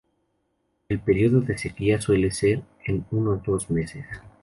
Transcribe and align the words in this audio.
El 0.89 0.99
periodo 0.99 1.41
de 1.41 1.59
sequía 1.59 2.01
suele 2.01 2.31
ser 2.31 2.63
de 2.87 3.03
unos 3.11 3.43
dos 3.43 3.69
meses. 3.69 4.03